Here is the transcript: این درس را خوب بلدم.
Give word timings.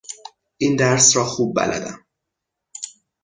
این 0.57 0.75
درس 0.75 1.17
را 1.17 1.25
خوب 1.25 1.55
بلدم. 1.61 2.05